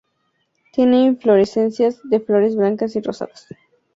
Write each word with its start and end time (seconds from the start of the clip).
Tiene 0.73 1.03
inflorescencias 1.03 1.99
de 2.03 2.19
flores 2.19 2.55
blancas 2.55 2.95
y 2.95 3.01
rosadas. 3.01 3.45